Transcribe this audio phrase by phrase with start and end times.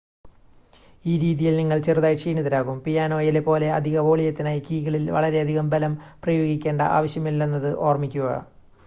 [1.05, 8.31] ഈ രീതിയിൽ നിങ്ങൾ ചെറുതായി ക്ഷീണിതരാകും പിയാനോയിലെ പോലെ അധിക വോളിയത്തിനായി കീകളിൽ വളരെയധികം ബലം പ്രയോഗിക്കേണ്ട ആവശ്യമില്ലെന്നത് ഓർമ്മിക്കുക